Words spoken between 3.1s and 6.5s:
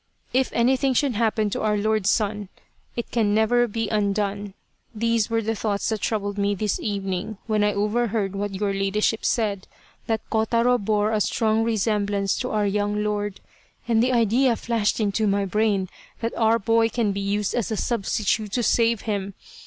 can never be un done,' these were the thoughts that troubled